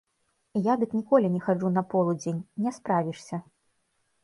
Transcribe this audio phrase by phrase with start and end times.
[0.67, 3.43] Я дык ніколі не хаджу на полудзень, не справішся.